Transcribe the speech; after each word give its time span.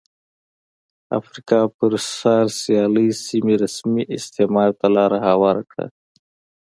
افریقا 1.17 1.59
پر 1.75 1.91
سر 2.17 2.45
سیالۍ 2.59 3.07
سیمې 3.25 3.55
رسمي 3.63 4.03
استعمار 4.17 4.69
ته 4.79 4.87
لار 4.95 5.11
هواره 5.27 5.63
کړه. 5.71 5.85